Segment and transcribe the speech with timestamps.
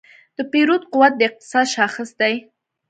[0.37, 2.33] د پیرود قوت د اقتصاد شاخص دی.